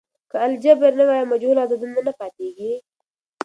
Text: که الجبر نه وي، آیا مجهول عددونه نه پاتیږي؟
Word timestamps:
که 0.31 0.37
الجبر 0.45 0.91
نه 0.97 1.03
وي، 1.07 1.13
آیا 1.15 1.25
مجهول 1.31 1.57
عددونه 1.63 1.99
نه 2.07 2.13
پاتیږي؟ 2.19 2.71